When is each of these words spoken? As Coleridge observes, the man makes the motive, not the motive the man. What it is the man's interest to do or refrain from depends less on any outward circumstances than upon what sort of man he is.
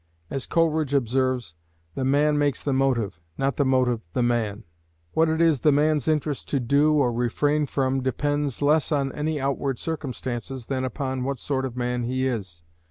As 0.31 0.47
Coleridge 0.47 0.95
observes, 0.95 1.53
the 1.93 2.03
man 2.03 2.35
makes 2.35 2.63
the 2.63 2.73
motive, 2.73 3.19
not 3.37 3.57
the 3.57 3.63
motive 3.65 4.01
the 4.13 4.23
man. 4.23 4.63
What 5.11 5.29
it 5.29 5.39
is 5.39 5.61
the 5.61 5.71
man's 5.71 6.07
interest 6.07 6.49
to 6.49 6.59
do 6.59 6.93
or 6.93 7.13
refrain 7.13 7.67
from 7.67 8.01
depends 8.01 8.63
less 8.63 8.91
on 8.91 9.11
any 9.11 9.39
outward 9.39 9.77
circumstances 9.77 10.65
than 10.65 10.85
upon 10.85 11.23
what 11.23 11.37
sort 11.37 11.65
of 11.67 11.77
man 11.77 12.01
he 12.01 12.25
is. 12.25 12.63